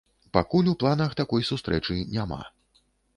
Пакуль 0.35 0.69
у 0.69 0.73
планах 0.83 1.11
такой 1.19 1.45
сустрэчы 1.49 1.99
няма. 2.17 2.41